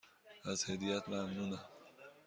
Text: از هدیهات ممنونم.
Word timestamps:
از 0.45 0.69
هدیهات 0.69 1.09
ممنونم. 1.09 1.65